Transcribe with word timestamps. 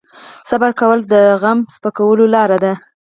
صبر 0.49 0.71
کول 0.79 0.99
د 1.13 1.15
غم 1.41 1.59
د 1.65 1.69
سپکولو 1.75 2.25
لاره 2.35 2.57
ده. 2.63 2.73